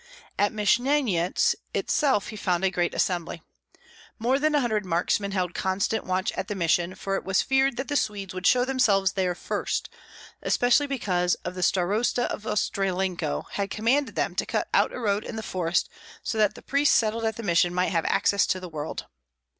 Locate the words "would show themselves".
8.33-9.11